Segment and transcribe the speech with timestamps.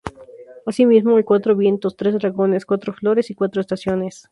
[0.65, 4.19] Asimismo, hay cuatro vientos, tres dragones, cuatro flores y cuatro estaciones.